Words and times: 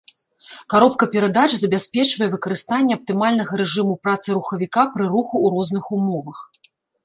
Каробка 0.73 1.07
перадач 1.15 1.47
забяспечвае 1.57 2.29
выкарыстанне 2.33 2.93
аптымальнага 3.01 3.53
рэжыму 3.63 3.93
працы 4.07 4.27
рухавіка 4.41 4.83
пры 4.97 5.05
руху 5.15 5.33
ў 5.33 5.47
розных 5.57 5.83
умовах. 6.01 6.39